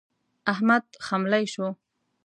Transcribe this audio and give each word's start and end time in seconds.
احمد 0.51 0.83
خملۍ 1.05 1.45
شو. 1.53 1.67